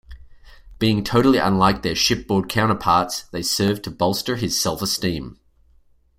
[0.79, 5.37] Being totally unlike their ship-board counterparts, they serve to bolster his self-esteem.